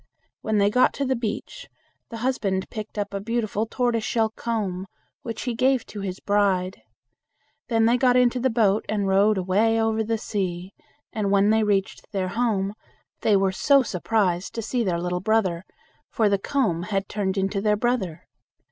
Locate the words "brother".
15.21-15.65, 17.77-18.23